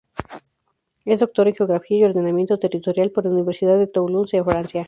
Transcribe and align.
Es 1.05 1.19
doctor 1.19 1.47
en 1.47 1.53
Geografía 1.53 1.97
y 1.99 2.03
Ordenamiento 2.05 2.57
Territorial 2.57 3.11
por 3.11 3.25
la 3.25 3.29
Universidad 3.29 3.77
de 3.77 3.85
Toulouse, 3.85 4.43
Francia. 4.43 4.79